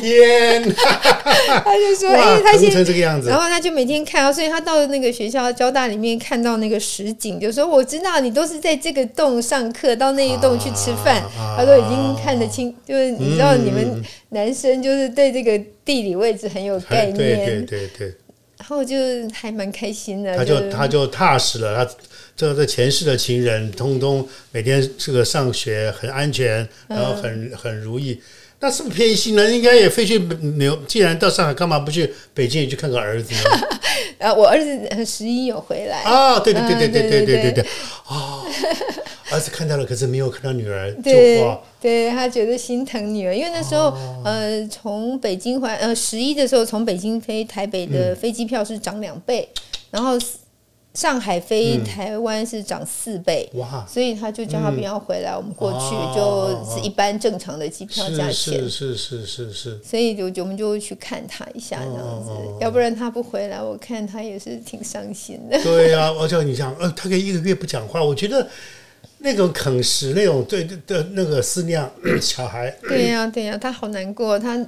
[0.00, 11.20] 天， 他就说：“哎，他现在这个样子。”然后他就每天看，所以他到那个学校交大里面看到那个实景，就说：“我知道你都是在这个洞上课，到那一栋去吃饭。”
[11.56, 18.14] 他都已经看得清，就是你知道，你们男生就是对这个地理位置很有概念，对对对对。
[18.64, 18.96] 然后就
[19.30, 21.84] 还蛮开心的，他就他就踏实了。
[21.84, 21.94] 他
[22.34, 28.18] 这这前世的情人，通通每天这个上学很安全，然后很很如意。
[28.64, 29.50] 那是不是偏心呢？
[29.50, 30.18] 应该也飞去
[30.56, 33.40] 纽，既然到上海，干嘛不去北京也去看看儿子呢？
[34.20, 36.40] 啊， 我儿子十一有回来啊！
[36.40, 37.64] 对对对对对对对对对
[38.06, 38.40] 啊！
[39.30, 41.44] 儿子看到了，可是没有看到女儿，对，
[41.78, 49.46] 对他觉得心疼女儿，因为那时候呃，从北京回呃十一的时候，从北京飞台北的飞机票是涨两倍，
[49.90, 50.18] 然后。
[50.94, 53.84] 上海飞台湾是涨四倍，哇！
[53.88, 59.80] 所以他就叫他不要回来，我们过去就是一般正常的机票价钱，是是是是是。
[59.82, 62.30] 所以就我们就去看他一下这样子，
[62.60, 65.60] 要不然他不回来，我看他也是挺伤心的。
[65.64, 68.48] 对啊，我叫你讲，呃，他可以一个月不讲话，我觉得
[69.18, 71.84] 那种啃食那种对的那个思念
[72.22, 72.70] 小孩。
[72.82, 74.64] 对呀对呀，他好难过，他。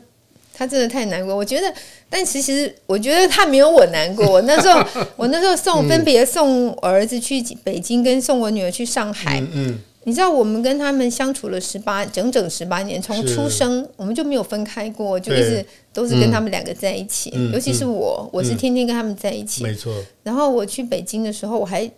[0.57, 1.71] 他真的太难过，我觉得，
[2.09, 4.27] 但其实我觉得他没有我难过。
[4.27, 4.83] 我那时候，
[5.16, 9.38] 我那时候送分别送我儿子去北京，跟送我女儿去上海。
[9.53, 17.31] 嗯，你知道我们跟他们相处了十八整整十八年，从出生我们就没有分开过，就一直都是跟他们两个在一起。
[17.53, 19.62] 尤其是我，我是天天跟他们在一起。
[19.62, 19.92] 没错。
[20.23, 21.90] 然后我去北京的时候，我还。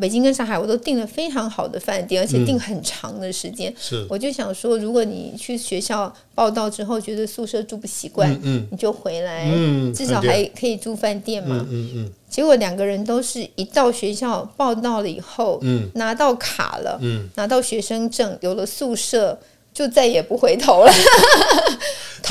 [0.00, 3.72] 北京跟上海，我都订了非常好的饭店，而且订很长的时间。
[3.78, 12.12] 是，我就想说，如果你去学校报道之后，觉得宿舍住不习惯，嗯，你就回来，嗯，至少还可以住饭店嘛，嗯嗯。
[12.28, 19.38] 结果两个人都是一到学校报到了以后，嗯，拿到卡了，嗯，拿到学生证，有了宿舍。
[19.76, 20.92] 就再也不回头了，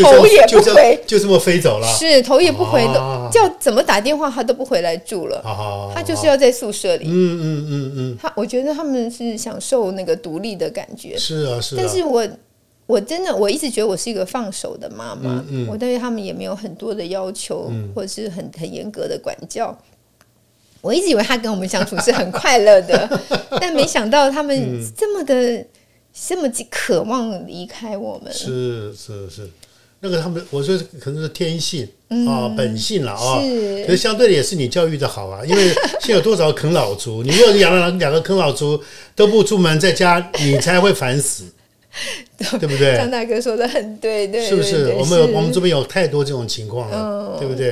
[0.03, 1.87] 头也不回，就这么飞走了。
[1.87, 5.41] 是头也不回，都叫怎么打电话他都不回来住了。
[5.93, 7.05] 他就是要在宿舍里。
[7.07, 8.17] 嗯嗯嗯嗯。
[8.21, 11.17] 他我觉得他们是享受那个独立的感觉。
[11.17, 11.79] 是啊是啊。
[11.81, 12.27] 但是我
[12.87, 19.77] 我真的我一直觉得我是一个放手的妈妈，我对他们也没有很多的要求，或者是很很严格的管教。
[20.81, 23.19] 我一直以为他跟我们相处是很快乐的，
[23.59, 25.65] 但没想到他们这么的
[26.13, 28.31] 这么渴望离开我们。
[28.31, 29.49] 是是是，
[30.05, 31.87] 那个他们，我说可能是天性
[32.27, 33.41] 啊，本性了啊。
[33.85, 35.67] 可是相对的也是你教育的好啊，因为
[35.99, 37.23] 现在有多少啃老族？
[37.25, 38.79] 你如果养了两个啃老族
[39.15, 41.45] 都不出门，在家你才会烦死。
[42.59, 42.97] 对不对？
[42.97, 44.93] 张大哥说的很对，对，是不是？
[44.97, 47.71] 我们有我们这边有太多这种情况了，对不对？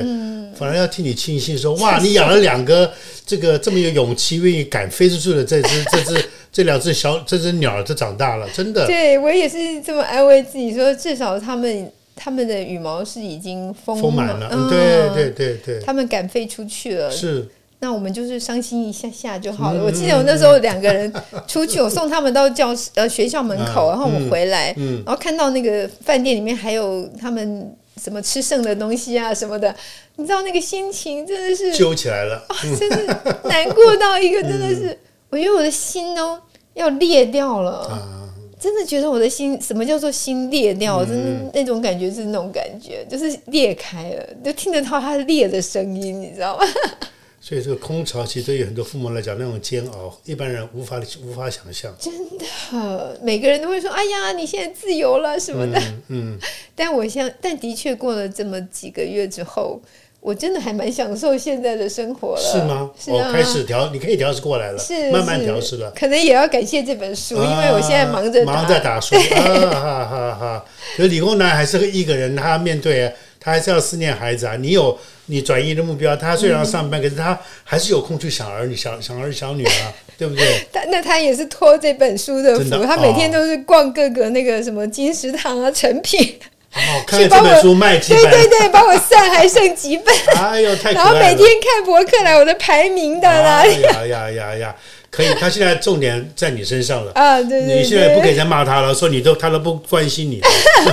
[0.56, 2.90] 反而要替你庆幸，说哇，你养了两个
[3.26, 8.86] 这个这么有勇气、愿意敢飞出去的这只、这只、这两只小这只鸟，就长大了，真的。
[8.86, 17.48] 对我也是这么安慰自己，说至少他们他们的羽毛是已经丰满了，对对对对，他们敢飞出去了，是。
[17.80, 19.84] 那我们就是伤心一下下就好了。
[19.84, 21.12] 我记得我那时候两个人
[21.46, 24.74] 出去，我送他们到教室呃学校门口，然后我回来，
[25.04, 29.74] 然后看到那个饭店里面还有他们什么吃剩的东西啊什么的，
[30.16, 32.42] 你知道那个心情真的是揪起来了，
[32.78, 34.98] 真的难过到一个真的是，
[35.28, 36.38] 我觉得我的心都
[36.72, 38.23] 要裂掉了。
[38.64, 41.04] 真的觉得我的心，什么叫做心裂掉？
[41.04, 46.64] 真的那种感觉是那种感觉，就是裂开了，就听得到它裂的声音，你知道吗？
[47.42, 51.94] 所以这个空巢其实对于很多父母来讲，那种煎熬，一般人无法无法想象。
[52.00, 56.38] 真的，每个人都会说：“哎呀，你现在自由了什么的。”嗯，
[56.74, 59.78] 但我像，但的确过了这么几个月之后，
[60.24, 62.40] 我真的还蛮享受现在的生活了。
[62.40, 62.90] 是吗？
[63.08, 65.90] 我开始调，你可以调试过来了，是慢慢调试了。
[65.90, 69.14] 可能也要感谢这本书，因为我现在忙着忙在打书。
[69.30, 70.64] 哈哈哈哈！
[70.96, 73.12] 可理工男还是个一个人，他面对。
[73.38, 74.56] 他还是要思念孩子啊！
[74.58, 80.66] 你有你转移的目标，他虽然要上班，可是他还是有空去想儿女、想想儿想女啊， 对不对？
[80.72, 86.36] 他那他也是托这本书的福，他每天都是逛各个那个什么金石堂啊、成品，
[86.74, 93.62] 哦，看这本书卖几本，对对对，帮我算还剩几本，哎呦，太然后每天看博客来，我的排名的啦。
[93.62, 93.68] 哎？
[93.68, 94.74] 呀呀呀呀！
[95.10, 97.40] 可以，他现在重点在你身上了 啊！
[97.42, 100.40] 对对，你现在不可以再骂他了，说你都他都不关心你，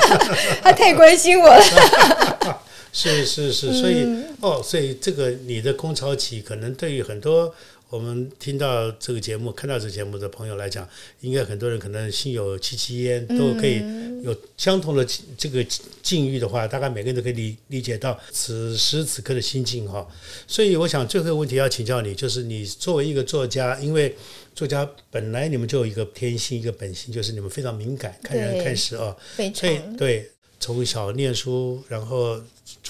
[0.61, 1.63] 他太关心我了。
[2.93, 4.05] 是是是，所以
[4.41, 7.53] 哦，所以这个你的空巢期，可能对于很多
[7.89, 10.87] 我们听到这个节目、看到这个节目的朋友来讲，
[11.21, 13.81] 应该很多人可能心有戚戚焉，都可以
[14.23, 15.05] 有相同的
[15.37, 15.65] 这个
[16.01, 20.05] 境遇的话，大概每个人都可以理理解到此时此刻的心境哈。
[20.47, 24.15] 所以我想最后一个问题要请教你，就是你作为一个作家，因为
[24.53, 29.15] 作家本来你们就有一个天性、一个本性，就是你们非常敏感，看人看事啊，
[29.53, 32.41] 所以对从小念书，然后。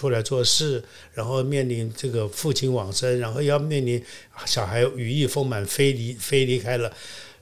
[0.01, 0.83] 出来做事，
[1.13, 4.03] 然后面临这个父亲往生，然后要面临
[4.47, 6.91] 小孩羽翼丰满飞离飞离开了，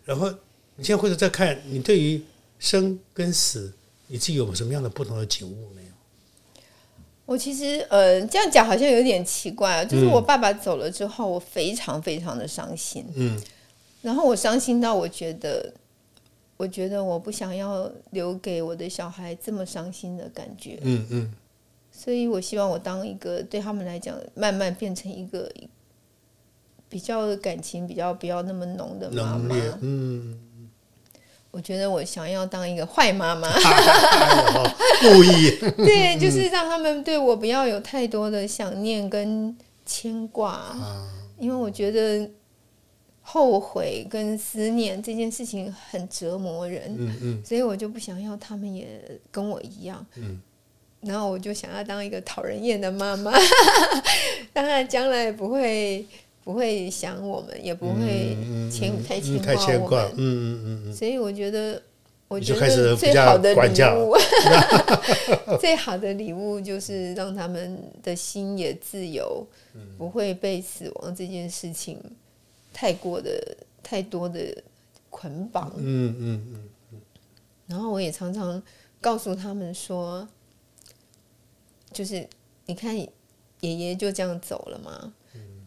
[0.04, 0.30] 然后
[0.76, 2.22] 你现在或者再看你对于
[2.60, 3.72] 生跟死，
[4.08, 5.88] 你自己有什么样的不同的景物没有？
[7.26, 13.42] 我其实呃这样讲好像有点奇怪，就是我爸爸走了之后，我非常非常的伤心，嗯，
[14.02, 15.72] 然后我伤心到我觉得，
[16.58, 21.34] 我觉得我不想要留给我的小孩这么伤心的感觉，嗯嗯。
[22.02, 25.52] 所以我希望我当一个对他们来讲，慢慢变成一个
[26.88, 29.54] 比较感情比较不要那么浓的妈妈。
[29.82, 30.40] 嗯，
[31.52, 33.50] 我觉得我想要当一个坏妈妈，
[35.04, 39.54] 故意对，就是让他们对我不要有太多的想念跟
[39.86, 40.74] 牵挂。
[41.38, 42.30] 因为我觉得
[43.22, 46.96] 后悔跟思念这件事情很折磨人。
[46.98, 50.06] 嗯嗯，所以我就不想要他们也跟我一样。
[50.16, 50.40] 嗯。
[51.02, 53.32] 然后我就想要当一个讨人厌的妈妈，
[54.52, 56.06] 当然将来不会
[56.44, 58.36] 不会想我们，也不会
[58.70, 60.14] 牵太牵挂我们。
[60.18, 60.94] 嗯嗯嗯。
[60.94, 61.82] 所以我觉得，
[62.28, 64.18] 我觉得最好的礼物，
[65.60, 69.48] 最好的礼物就是让他们的心也自由，
[69.98, 71.98] 不会被死亡这件事情
[72.74, 74.40] 太过的太多的
[75.10, 75.72] 捆绑。
[75.78, 77.02] 嗯嗯嗯嗯。
[77.68, 78.62] 然后我也常常
[79.00, 80.28] 告诉他们说。
[81.92, 82.28] 就是
[82.66, 83.10] 你看，爷
[83.74, 85.14] 爷就这样走了嘛。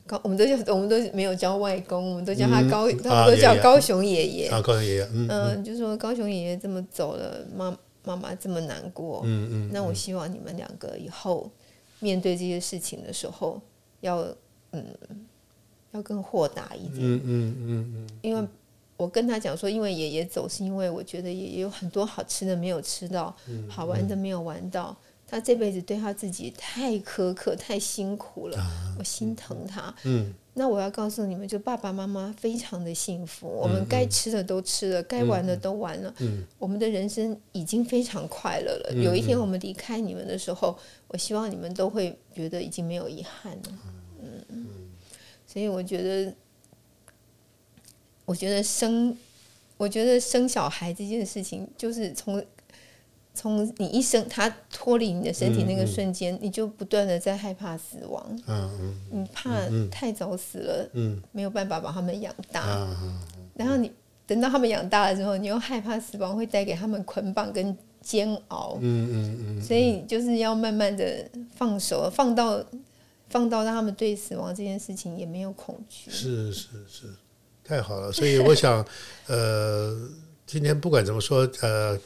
[0.04, 4.48] 高，我们都叫我们都没有叫外公，我们都叫他高，他们都叫高雄爷爷。
[4.48, 9.22] 啊，高雄爷爷，嗯，就说高雄爷爷这么走了，妈妈妈这么难过。
[9.24, 9.70] 嗯嗯。
[9.72, 11.48] 那我希望你们两个以后
[12.00, 13.60] 面对这些事情的时候，
[14.00, 14.26] 要
[14.72, 14.84] 嗯，
[15.92, 16.98] 要更豁达一点。
[16.98, 18.08] 嗯嗯嗯嗯。
[18.22, 18.48] 因为
[18.96, 23.34] 我跟他讲说，因为爷爷走，是因为我觉得爷爷有很多好吃的没有吃到，
[23.68, 24.96] 好玩的没有玩到。
[25.32, 28.58] 他这辈子对他自己太苛刻、太辛苦了，
[28.98, 29.92] 我心疼他。
[30.04, 38.92] 嗯，那我要告诉你们，就爸爸妈妈非常的幸福，我们该吃的都吃了，该玩的都玩了，嗯我们的人生已经非常快乐了。
[38.92, 40.78] 有一天我们离开你们的时候，
[41.08, 43.78] 我希望你们都会觉得已经没有遗憾了。
[44.20, 44.66] 嗯，
[45.46, 46.34] 所以我觉得，
[48.26, 49.16] 我觉得生，
[49.78, 52.44] 我觉得生小孩这件事情，就是从。
[53.34, 58.42] 从你一生，他脱离你的身体那个瞬间，你就不断的在害怕死亡。
[58.46, 58.70] 嗯
[59.10, 59.50] 嗯，你怕
[59.90, 62.86] 太早死了，嗯，没有办法把他们养大。
[63.54, 63.90] 然后你
[64.26, 68.76] 等到他们养大了之后，你又害怕死亡会带给他们捆绑跟煎熬。
[68.82, 69.62] 嗯嗯嗯。
[69.62, 71.26] 所以就是要慢慢的
[71.56, 72.62] 放手，放到
[73.30, 76.10] 放到让他们对死亡这件事情也没有恐惧。
[76.10, 77.06] 是是是，
[77.64, 78.12] 太好了。
[78.12, 78.86] 所以我想，
[79.26, 79.96] 呃，
[80.46, 81.98] 今天不管怎么说，呃。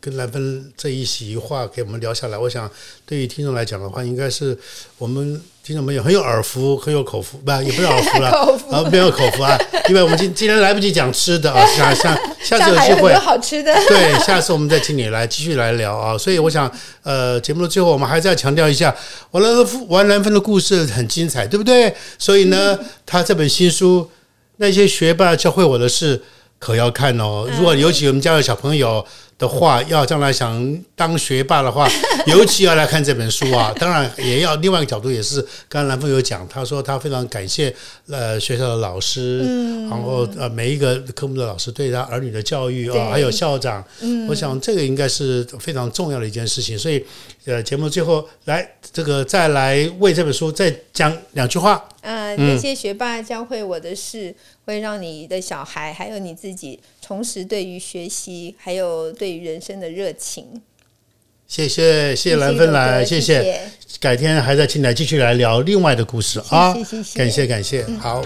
[0.00, 2.70] 跟兰芬这一席话给我们聊下来，我想
[3.04, 4.56] 对于听众来讲的话，应该是
[4.98, 8.30] 我们听众朋友很有耳福，很有口福，不，也不是耳福了，
[8.70, 9.58] 啊，没有口福啊，
[9.88, 16.16] 因为我们今今天来不及讲吃的啊，下下 下次有机会，好吃的，对，下次我们再请你来继续来聊啊。
[16.16, 16.70] 所以我想，
[17.02, 18.94] 呃，节目的最后，我们还是要强调一下，
[19.32, 21.94] 王兰王兰芬的故事很精彩，对不对？
[22.18, 24.02] 所以呢，他这本新书
[24.58, 26.18] 《那些学霸教会我的事》
[26.58, 27.48] 可要看哦。
[27.58, 29.04] 如果尤其我们家的小朋友。
[29.38, 31.86] 的话，要将来想当学霸的话，
[32.26, 33.70] 尤其要来看这本书啊！
[33.78, 37.74] 当然，也要另外一个角度，也是刚刚蓝峰有讲，他说他非常感谢
[38.08, 39.40] 呃学校的老师，
[39.90, 46.78] 然后呃每一个科目的老师对他儿女的教育啊，还有校长，嗯我想这个应该是非常重要的一件事情。
[46.78, 47.04] 所以，
[47.44, 51.86] 呃，节目最后来这个再来为这本书再讲两句话。
[52.00, 54.34] 呃，那些学霸教会我的事。
[54.66, 60.62] 会让你的小孩还有你自己重拾对于学习还有对于人生的热情。
[61.46, 63.60] 谢谢谢谢兰芬来，谢谢，
[64.00, 66.74] 改天还在进来继续来聊另外的故事啊！
[66.74, 68.22] 谢谢，感谢感谢，好。